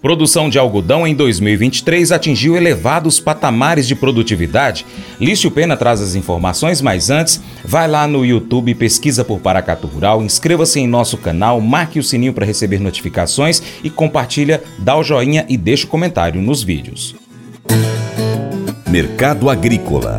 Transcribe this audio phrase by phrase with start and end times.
[0.00, 4.86] Produção de algodão em 2023 atingiu elevados patamares de produtividade.
[5.20, 10.22] Lício Pena traz as informações, mas antes, vai lá no YouTube, pesquisa por Paracatu Rural,
[10.22, 15.44] inscreva-se em nosso canal, marque o sininho para receber notificações e compartilha, dá o joinha
[15.48, 17.16] e deixa o comentário nos vídeos.
[18.88, 20.18] Mercado Agrícola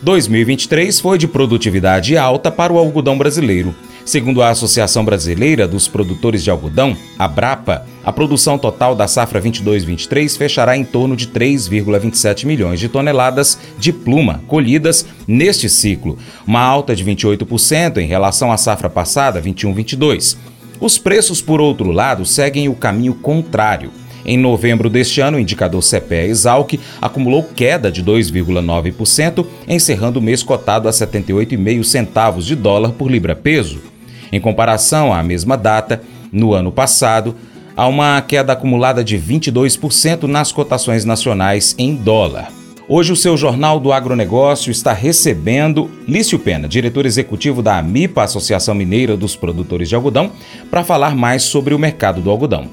[0.00, 3.74] 2023 foi de produtividade alta para o algodão brasileiro.
[4.04, 9.40] Segundo a Associação Brasileira dos Produtores de Algodão, a Brapa, a produção total da safra
[9.40, 16.60] 22-23 fechará em torno de 3,27 milhões de toneladas de pluma colhidas neste ciclo, uma
[16.60, 20.36] alta de 28% em relação à safra passada 21-22.
[20.78, 23.90] Os preços, por outro lado, seguem o caminho contrário.
[24.26, 30.88] Em novembro deste ano, o indicador CPE-Exalc acumulou queda de 2,9%, encerrando o mês cotado
[30.88, 33.93] a 78,5 centavos de dólar por libra-peso.
[34.34, 36.02] Em comparação à mesma data,
[36.32, 37.36] no ano passado,
[37.76, 42.50] há uma queda acumulada de 22% nas cotações nacionais em dólar.
[42.88, 48.74] Hoje, o seu Jornal do Agronegócio está recebendo Lício Pena, diretor executivo da AMIPA, Associação
[48.74, 50.32] Mineira dos Produtores de Algodão,
[50.68, 52.68] para falar mais sobre o mercado do algodão.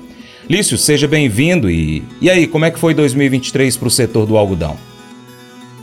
[0.49, 4.35] Lício, seja bem-vindo e, e aí, como é que foi 2023 para o setor do
[4.35, 4.75] algodão?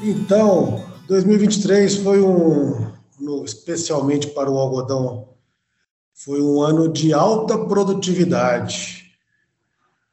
[0.02, 2.88] Então, 2023 foi um,
[3.44, 5.27] especialmente para o algodão,
[6.18, 9.04] foi um ano de alta produtividade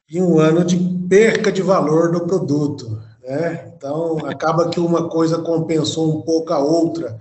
[0.07, 0.77] e um ano de
[1.09, 3.01] perca de valor do produto.
[3.23, 3.73] Né?
[3.75, 7.17] Então, acaba que uma coisa compensou um pouco a outra,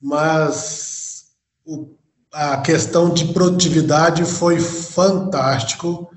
[0.00, 1.26] mas
[1.64, 1.94] o,
[2.32, 6.10] a questão de produtividade foi fantástico.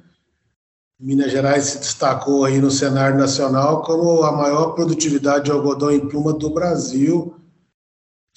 [0.99, 6.07] Minas Gerais se destacou aí no cenário nacional como a maior produtividade de algodão em
[6.07, 7.35] pluma do Brasil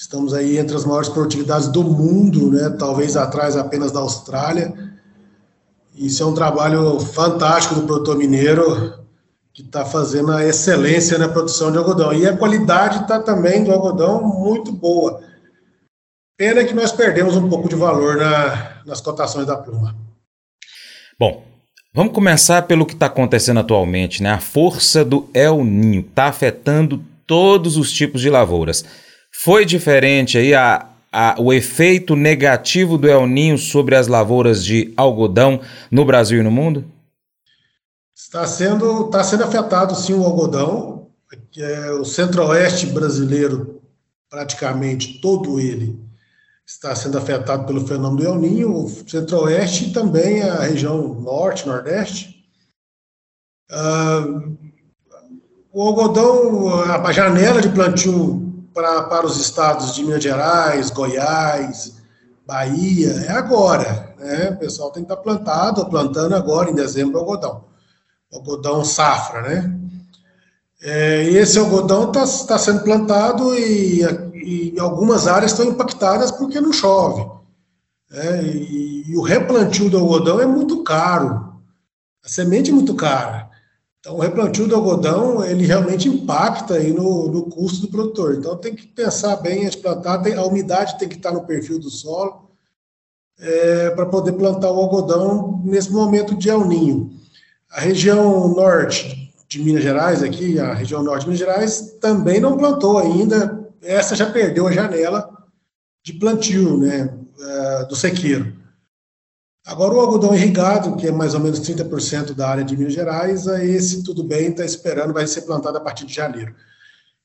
[0.00, 2.70] Estamos aí entre as maiores produtividades do mundo, né?
[2.78, 4.72] talvez atrás apenas da Austrália.
[5.92, 8.94] Isso é um trabalho fantástico do produtor mineiro,
[9.52, 12.12] que está fazendo a excelência na produção de algodão.
[12.12, 15.20] E a qualidade está também do algodão muito boa.
[16.36, 19.96] Pena que nós perdemos um pouco de valor na, nas cotações da pluma.
[21.18, 21.42] Bom,
[21.92, 24.30] vamos começar pelo que está acontecendo atualmente, né?
[24.30, 28.84] A força do El Ninho está afetando todos os tipos de lavouras.
[29.32, 34.92] Foi diferente aí a, a, o efeito negativo do El Ninho sobre as lavouras de
[34.96, 36.84] algodão no Brasil e no mundo?
[38.14, 41.08] Está sendo, está sendo afetado sim o algodão.
[41.56, 43.82] É, o centro-oeste brasileiro,
[44.30, 45.98] praticamente todo ele,
[46.66, 48.74] está sendo afetado pelo fenômeno do El Ninho.
[48.74, 52.44] O centro-oeste e também a região norte, nordeste.
[53.70, 54.24] Ah,
[55.72, 61.94] o algodão, a janela de plantio pra, para os estados de Minas Gerais, Goiás,
[62.46, 64.14] Bahia, é agora.
[64.18, 64.50] Né?
[64.50, 67.64] O pessoal tem que estar plantado, ou plantando agora, em dezembro, algodão.
[68.32, 69.78] Algodão safra, né?
[70.80, 74.00] É, e esse algodão está tá sendo plantado e,
[74.34, 77.26] e, algumas áreas estão impactadas porque não chove.
[78.10, 78.44] Né?
[78.44, 81.52] E, e, o replantio do algodão é muito caro.
[82.24, 83.47] A semente é muito cara.
[84.08, 88.36] Então, o replantio do algodão, ele realmente impacta aí no, no custo do produtor.
[88.36, 91.90] Então, tem que pensar bem antes plantar, a umidade tem que estar no perfil do
[91.90, 92.48] solo
[93.38, 97.10] é, para poder plantar o algodão nesse momento de El Ninho.
[97.70, 102.56] A região norte de Minas Gerais, aqui, a região norte de Minas Gerais, também não
[102.56, 105.30] plantou ainda, essa já perdeu a janela
[106.02, 108.56] de plantio, né, é, do sequeiro.
[109.68, 113.46] Agora, o algodão irrigado, que é mais ou menos 30% da área de Minas Gerais,
[113.46, 116.54] esse tudo bem, está esperando, vai ser plantado a partir de janeiro.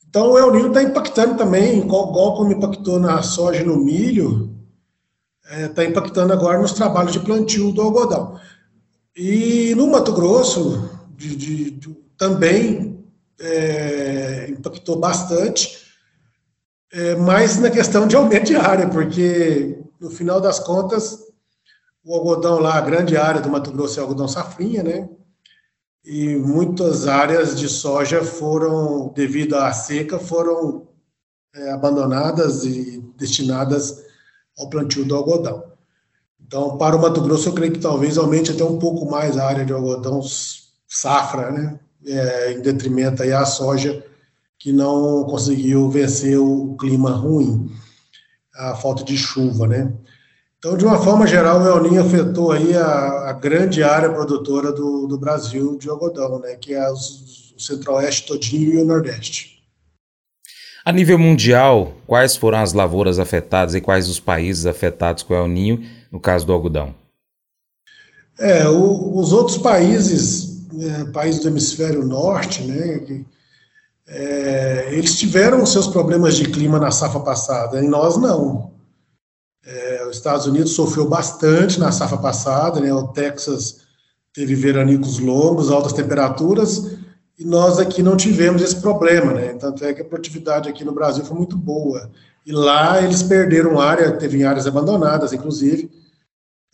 [0.05, 3.77] Então, o El Niño está impactando também, igual, igual, como impactou na soja e no
[3.77, 4.53] milho,
[5.41, 8.37] está é, tá impactando agora nos trabalhos de plantio do algodão.
[9.15, 13.05] E no Mato Grosso, de, de, de, também
[13.39, 15.79] é, impactou bastante,
[16.91, 21.22] é, mas na questão de aumento de área, porque no final das contas
[22.03, 25.09] o algodão lá, a grande área do Mato Grosso é algodão safrinha, né?
[26.03, 30.87] E muitas áreas de soja foram, devido à seca, foram
[31.55, 34.03] é, abandonadas e destinadas
[34.57, 35.63] ao plantio do algodão.
[36.45, 39.47] Então, para o Mato Grosso, eu creio que talvez aumente até um pouco mais a
[39.47, 40.21] área de algodão
[40.87, 41.79] safra, né?
[42.05, 44.05] É, em detrimento aí à soja,
[44.59, 47.71] que não conseguiu vencer o clima ruim,
[48.55, 49.93] a falta de chuva, né?
[50.65, 54.71] Então, de uma forma geral, o El Ninho afetou aí a, a grande área produtora
[54.71, 56.95] do, do, Brasil de algodão, né, que é o
[57.57, 59.61] centro-oeste todinho e o nordeste.
[60.85, 65.35] A nível mundial, quais foram as lavouras afetadas e quais os países afetados com o
[65.35, 66.95] El Ninho, no caso do algodão?
[68.39, 73.25] É, o, os outros países, é, países do hemisfério norte, né, que,
[74.07, 78.72] é, eles tiveram seus problemas de clima na safra passada, e nós não.
[79.65, 83.81] É, os Estados Unidos sofreu bastante na safra passada, né, o Texas
[84.33, 86.97] teve veranicos longos, altas temperaturas,
[87.37, 89.53] e nós aqui não tivemos esse problema, né?
[89.53, 92.11] Tanto é que a produtividade aqui no Brasil foi muito boa.
[92.45, 95.89] E lá eles perderam área, teve áreas abandonadas, inclusive.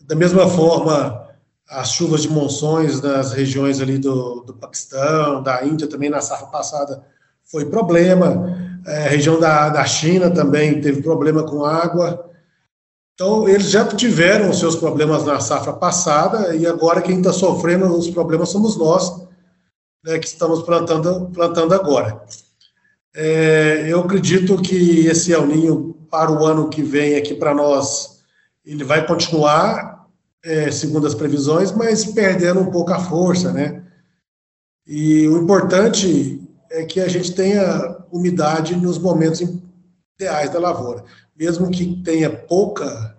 [0.01, 1.27] Da mesma forma,
[1.69, 6.47] as chuvas de monções nas regiões ali do, do Paquistão, da Índia, também na safra
[6.47, 7.03] passada
[7.45, 8.57] foi problema.
[8.85, 12.28] É, a região da, da China também teve problema com água.
[13.21, 17.85] Então, eles já tiveram os seus problemas na safra passada e agora quem está sofrendo
[17.93, 19.27] os problemas somos nós,
[20.05, 22.23] né, que estamos plantando, plantando agora.
[23.13, 28.21] É, eu acredito que esse El Ninho, para o ano que vem aqui para nós,
[28.65, 30.07] ele vai continuar,
[30.41, 33.83] é, segundo as previsões, mas perdendo um pouco a força, né?
[34.87, 39.41] E o importante é que a gente tenha umidade nos momentos
[40.19, 41.05] ideais da lavoura,
[41.37, 43.15] mesmo que tenha pouca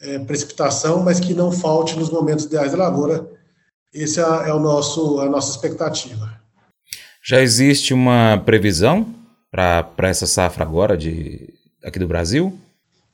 [0.00, 3.26] é, precipitação, mas que não falte nos momentos ideais da lavoura,
[3.94, 6.40] essa é, é o nosso, a nossa expectativa.
[7.24, 9.06] Já existe uma previsão
[9.50, 12.58] para essa safra agora de, aqui do Brasil?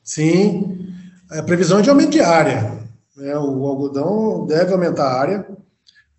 [0.03, 0.95] Sim,
[1.31, 2.79] a previsão é de aumento de área.
[3.17, 3.37] Né?
[3.37, 5.47] O algodão deve aumentar a área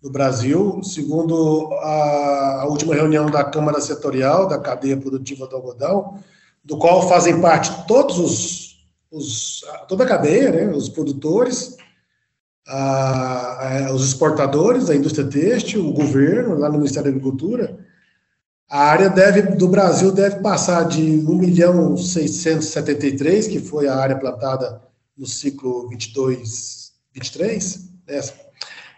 [0.02, 6.18] no Brasil, segundo a, a, última reunião da Câmara Setorial da cadeia produtiva do algodão,
[6.64, 8.76] do qual fazem parte todos os,
[9.10, 10.68] os toda a cadeia, né?
[10.68, 11.76] os produtores,
[12.66, 17.78] a, a, os exportadores, a indústria têxtil, o governo, lá no Ministério da Agricultura,
[18.70, 24.16] a área deve, do Brasil deve passar de 1 milhão 673, que foi a área
[24.16, 24.80] plantada
[25.16, 28.20] no ciclo 22, 23, né?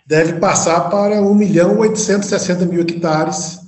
[0.06, 3.60] deve passar para 1 milhão 860 mil hectares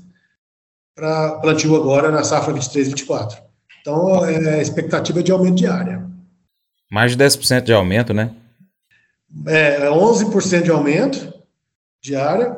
[0.94, 3.43] para plantio agora na safra 23, 24.
[3.84, 6.02] Então, é a expectativa de aumento de área.
[6.90, 8.34] Mais de 10% de aumento, né?
[9.46, 11.34] É, 11% de aumento
[12.00, 12.56] de área.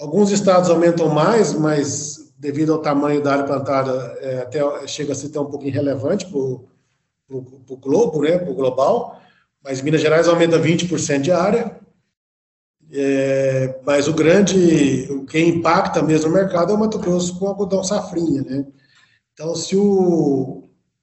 [0.00, 5.14] Alguns estados aumentam mais, mas devido ao tamanho da área plantada, é, até chega a
[5.14, 9.20] ser até um pouco irrelevante para o globo, né, para o global.
[9.62, 11.78] Mas Minas Gerais aumenta 20% de área.
[12.90, 17.46] É, mas o grande, o que impacta mesmo o mercado é o Mato Grosso com
[17.46, 18.64] algodão safrinha, né?
[19.32, 20.61] Então, se o,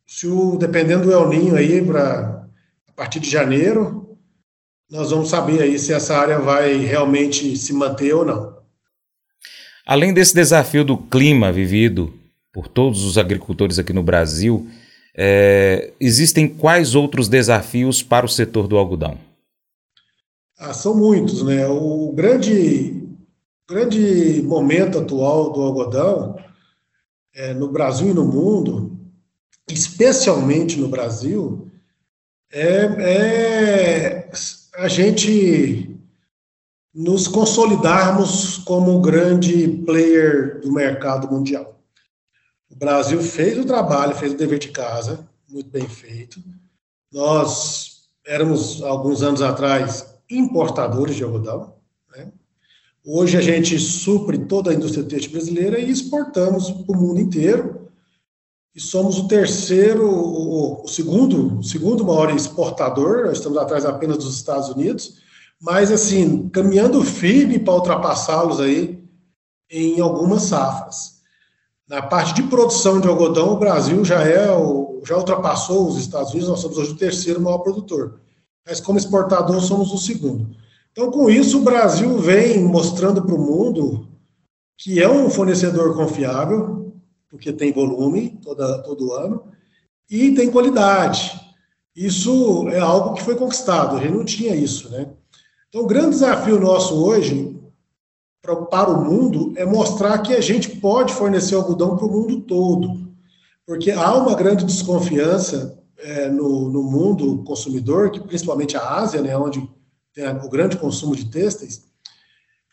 [0.10, 2.44] se o dependendo do El Ninho aí para
[2.88, 4.18] a partir de janeiro,
[4.90, 8.58] nós vamos saber aí se essa área vai realmente se manter ou não.
[9.86, 12.12] Além desse desafio do clima vivido
[12.52, 14.68] por todos os agricultores aqui no Brasil,
[15.16, 19.16] é, existem quais outros desafios para o setor do algodão?
[20.58, 21.68] Ah, são muitos, né?
[21.68, 23.08] O grande,
[23.70, 26.36] grande momento atual do algodão
[27.36, 28.99] é, no Brasil e no mundo,
[29.74, 31.70] especialmente no Brasil,
[32.52, 34.30] é, é
[34.76, 35.96] a gente
[36.94, 41.80] nos consolidarmos como grande player do mercado mundial.
[42.70, 46.42] O Brasil fez o trabalho, fez o dever de casa, muito bem feito.
[47.12, 51.74] Nós éramos, alguns anos atrás, importadores de algodão.
[52.16, 52.32] Né?
[53.06, 57.89] Hoje a gente supre toda a indústria têxtil brasileira e exportamos para o mundo inteiro
[58.80, 64.34] e somos o terceiro, o, o segundo, segundo maior exportador, nós estamos atrás apenas dos
[64.34, 65.18] Estados Unidos,
[65.62, 69.04] mas assim, caminhando firme para ultrapassá-los aí
[69.70, 71.20] em algumas safras.
[71.90, 76.32] Na parte de produção de algodão, o Brasil já é o, já ultrapassou os Estados
[76.32, 78.22] Unidos, nós somos hoje o terceiro maior produtor.
[78.66, 80.56] Mas como exportador somos o segundo.
[80.94, 84.08] Então, com isso, o Brasil vem mostrando para o mundo
[84.78, 86.79] que é um fornecedor confiável,
[87.30, 89.44] porque tem volume toda, todo ano,
[90.10, 91.40] e tem qualidade.
[91.96, 95.10] Isso é algo que foi conquistado, a gente não tinha isso, né?
[95.70, 97.60] Então, o grande desafio nosso hoje
[98.42, 102.42] para, para o mundo é mostrar que a gente pode fornecer algodão para o mundo
[102.42, 103.08] todo,
[103.66, 109.38] porque há uma grande desconfiança é, no, no mundo consumidor, que principalmente a Ásia, né,
[109.38, 109.70] onde
[110.14, 111.84] tem o grande consumo de têxteis,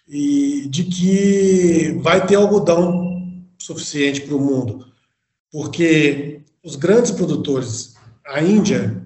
[0.08, 3.05] e de que vai ter algodão
[3.66, 4.86] suficiente para o mundo,
[5.50, 7.94] porque os grandes produtores,
[8.24, 9.02] a Índia,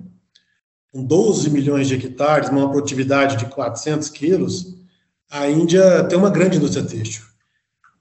[0.92, 4.76] com 12 milhões de hectares, uma produtividade de 400 quilos,
[5.30, 7.24] a Índia tem uma grande indústria têxtil.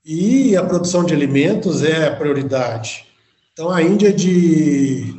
[0.03, 3.05] E a produção de alimentos é a prioridade.
[3.53, 5.13] Então, a Índia, de,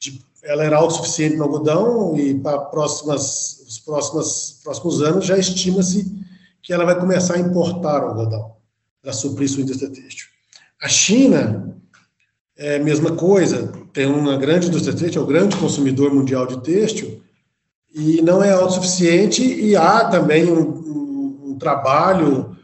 [0.00, 6.16] de ela era autossuficiente no algodão e para próximas, os próximos, próximos anos já estima-se
[6.62, 8.56] que ela vai começar a importar o algodão
[9.00, 10.37] para suprir sua indústria têxtil.
[10.80, 11.76] A China
[12.56, 16.62] é a mesma coisa, tem uma grande indústria têxtil, é o grande consumidor mundial de
[16.62, 17.20] têxtil,
[17.94, 22.56] e não é autossuficiente, e há também um, um, um trabalho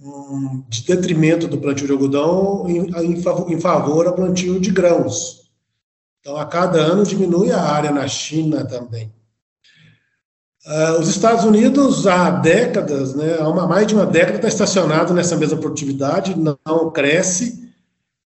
[0.00, 4.70] um, de detrimento do plantio de algodão em, em, favor, em favor ao plantio de
[4.70, 5.50] grãos.
[6.20, 9.12] Então, a cada ano diminui a área na China também.
[10.66, 15.14] Uh, os Estados Unidos, há décadas, né, há uma, mais de uma década, está estacionado
[15.14, 17.72] nessa mesma produtividade, não, não cresce,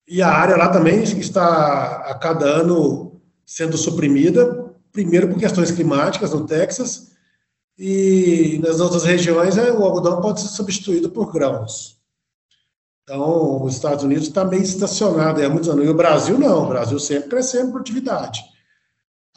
[0.06, 6.32] e a área lá também está a cada ano sendo suprimida, primeiro por questões climáticas
[6.32, 7.10] no Texas,
[7.76, 11.98] e nas outras regiões é, o algodão pode ser substituído por grãos.
[13.02, 15.84] Então, os Estados Unidos está meio estacionado há muitos anos.
[15.84, 18.42] E o Brasil não, o Brasil sempre crescendo produtividade.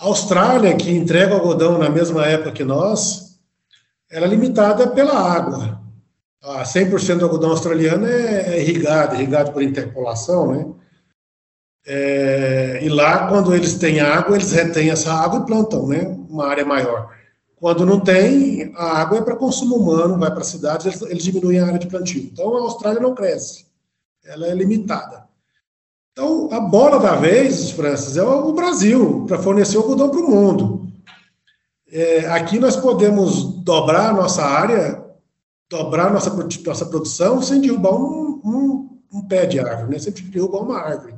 [0.01, 3.39] A Austrália, que entrega algodão na mesma época que nós,
[4.09, 5.79] ela é limitada pela água.
[6.41, 10.65] Ah, 100% do algodão australiano é, é irrigado, irrigado por interpolação, né?
[11.85, 16.01] É, e lá, quando eles têm água, eles retêm essa água e plantam, né?
[16.27, 17.15] Uma área maior.
[17.57, 21.59] Quando não tem, a água é para consumo humano, vai para cidades, eles, eles, diminuem
[21.59, 22.23] a área de plantio.
[22.23, 23.67] Então, a Austrália não cresce,
[24.25, 25.29] ela é limitada.
[26.21, 30.87] Então, a bola da vez, Francis, é o Brasil, para fornecer algodão para o mundo.
[31.91, 35.03] É, aqui nós podemos dobrar a nossa área,
[35.67, 36.29] dobrar a nossa,
[36.63, 39.97] nossa produção sem derrubar um, um, um pé de árvore, né?
[39.97, 41.15] sempre derrubar uma árvore.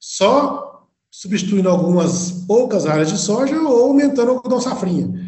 [0.00, 5.20] Só substituindo algumas poucas áreas de soja ou aumentando o algodão safrinha.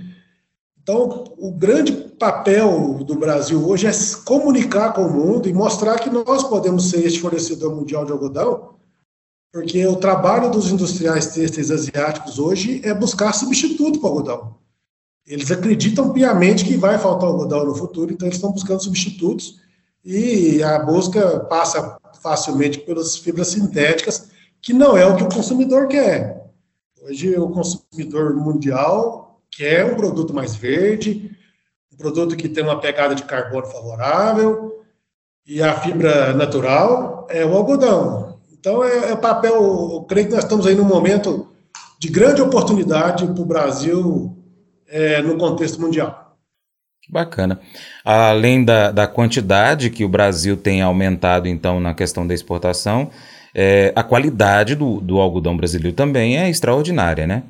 [0.83, 3.91] Então, o grande papel do Brasil hoje é
[4.25, 8.78] comunicar com o mundo e mostrar que nós podemos ser este fornecedor mundial de algodão,
[9.53, 14.59] porque o trabalho dos industriais têxteis asiáticos hoje é buscar substituto para o algodão.
[15.27, 19.61] Eles acreditam piamente que vai faltar algodão no futuro, então eles estão buscando substitutos
[20.05, 25.87] e a busca passa facilmente pelas fibras sintéticas, que não é o que o consumidor
[25.87, 26.51] quer.
[27.03, 31.31] Hoje o consumidor mundial quer um produto mais verde,
[31.93, 34.83] um produto que tem uma pegada de carbono favorável,
[35.47, 38.28] e a fibra natural é o algodão.
[38.59, 41.49] Então, é, é papel, eu creio que nós estamos aí num momento
[41.99, 44.37] de grande oportunidade para o Brasil
[44.89, 46.37] é, no contexto mundial.
[47.03, 47.61] Que bacana.
[48.05, 53.11] Além da, da quantidade que o Brasil tem aumentado, então, na questão da exportação,
[53.55, 57.43] é, a qualidade do, do algodão brasileiro também é extraordinária, né?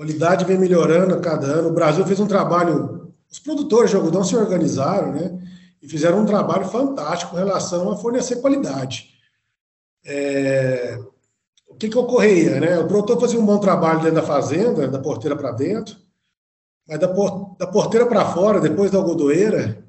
[0.00, 1.68] qualidade vem melhorando a cada ano.
[1.68, 5.38] O Brasil fez um trabalho, os produtores de algodão se organizaram, né?
[5.82, 9.09] E fizeram um trabalho fantástico com relação a fornecer qualidade.
[10.04, 10.98] É,
[11.68, 12.78] o que, que ocorria, né?
[12.78, 15.96] O produtor fazia um bom trabalho dentro da fazenda, da porteira para dentro,
[16.86, 19.84] mas da, por, da porteira para fora, depois da algodoeira,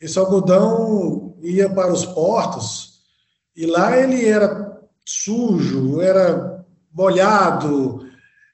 [0.00, 3.00] esse algodão ia para os portos
[3.56, 8.06] e lá ele era sujo, era molhado,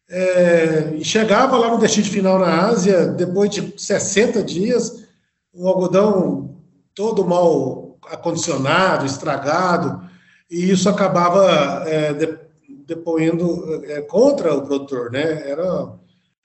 [0.09, 5.05] é, e chegava lá no destino final na Ásia, depois de 60 dias,
[5.53, 6.57] um algodão
[6.95, 10.09] todo mal acondicionado, estragado,
[10.51, 12.39] e isso acabava é, de,
[12.87, 15.49] depoendo é, contra o produtor, né?
[15.49, 15.93] Era,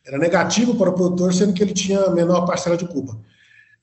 [0.06, 3.18] era negativo para o produtor, sendo que ele tinha menor parcela de culpa.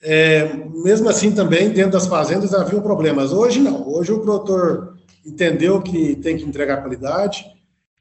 [0.03, 3.33] É, mesmo assim, também, dentro das fazendas havia problemas.
[3.33, 3.89] Hoje, não.
[3.89, 7.45] Hoje o produtor entendeu que tem que entregar qualidade,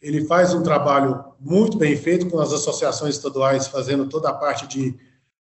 [0.02, 4.68] ele faz um trabalho muito bem feito com as associações estaduais fazendo toda a parte
[4.68, 4.96] de,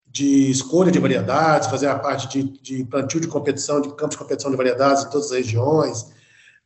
[0.05, 4.17] de escolha de variedades, fazer a parte de, de plantio de competição, de campos de
[4.17, 6.11] competição de variedades em todas as regiões.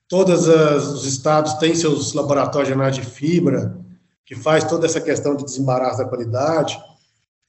[0.09, 3.77] Todos os estados têm seus laboratórios análise de fibra,
[4.25, 6.77] que faz toda essa questão de desembaraço da qualidade.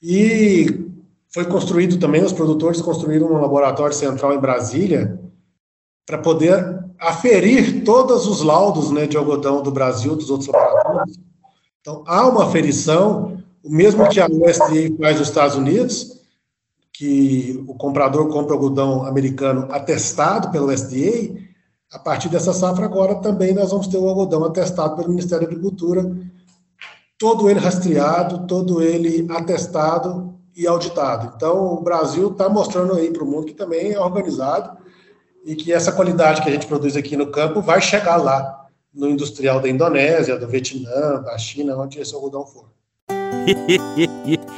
[0.02, 0.86] E
[1.28, 5.20] foi construído também, os produtores construíram um laboratório central em Brasília,
[6.08, 11.18] para poder aferir todos os laudos né, de algodão do Brasil, dos outros laboratórios.
[11.80, 16.18] Então, há uma aferição, o mesmo que a USDA faz nos Estados Unidos,
[16.92, 21.38] que o comprador compra algodão americano atestado pelo USDA,
[21.92, 25.50] a partir dessa safra agora também nós vamos ter o algodão atestado pelo Ministério da
[25.50, 26.10] Agricultura,
[27.18, 31.32] todo ele rastreado, todo ele atestado e auditado.
[31.36, 34.76] Então, o Brasil está mostrando aí para o mundo que também é organizado,
[35.44, 39.08] e que essa qualidade que a gente produz aqui no campo vai chegar lá, no
[39.08, 42.66] industrial da Indonésia, do Vietnã, da China, onde esse algodão for.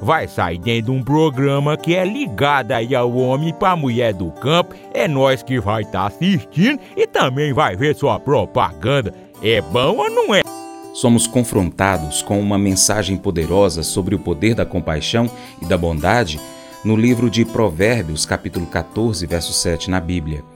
[0.00, 4.30] vai sair dentro de um programa que é ligado aí ao homem para mulher do
[4.32, 4.74] campo.
[4.92, 9.12] É nós que vai estar tá assistindo e também vai ver sua propaganda.
[9.42, 10.42] É bom ou não é?
[10.96, 16.40] somos confrontados com uma mensagem poderosa sobre o poder da compaixão e da bondade
[16.82, 20.55] no livro de Provérbios, capítulo 14, verso 7 na Bíblia.